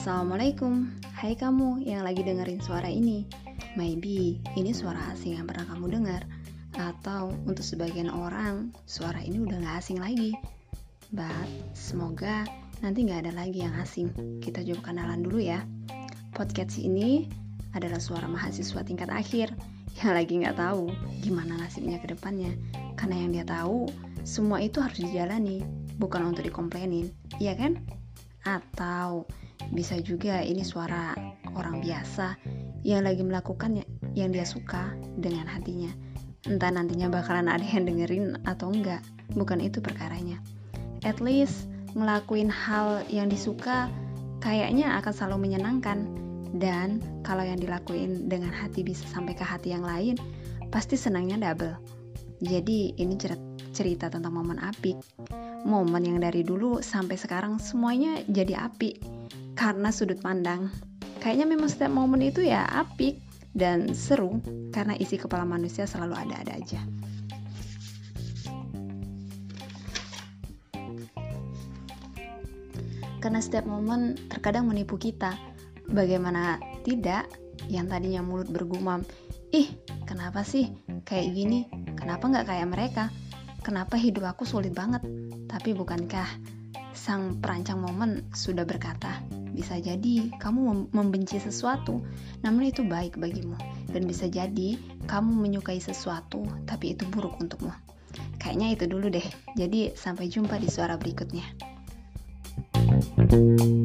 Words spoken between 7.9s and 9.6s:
orang suara ini udah